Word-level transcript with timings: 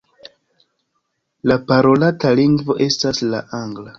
La 1.51 1.57
parolata 1.71 2.33
lingvo 2.39 2.79
estas 2.89 3.23
la 3.35 3.45
angla. 3.63 3.89